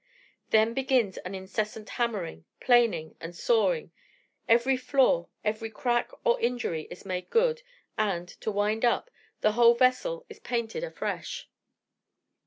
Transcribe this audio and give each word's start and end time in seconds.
Then 0.49 0.73
begins 0.73 1.19
an 1.19 1.35
incessant 1.35 1.89
hammering, 1.89 2.45
planing, 2.59 3.15
and 3.21 3.35
sawing; 3.35 3.91
every 4.49 4.75
flaw, 4.75 5.27
every 5.45 5.69
crack 5.69 6.09
or 6.25 6.39
injury 6.41 6.87
is 6.89 7.05
made 7.05 7.29
good, 7.29 7.61
and, 7.99 8.27
to 8.27 8.49
wind 8.51 8.83
up, 8.83 9.11
the 9.41 9.51
whole 9.51 9.75
vessel 9.75 10.25
is 10.27 10.39
painted 10.39 10.83
afresh. 10.83 11.47